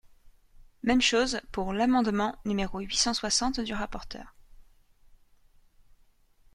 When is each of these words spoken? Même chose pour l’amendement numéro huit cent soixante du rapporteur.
Même 0.81 0.99
chose 1.01 1.39
pour 1.51 1.73
l’amendement 1.73 2.35
numéro 2.43 2.79
huit 2.79 2.97
cent 2.97 3.13
soixante 3.13 3.59
du 3.59 3.75
rapporteur. 3.75 4.33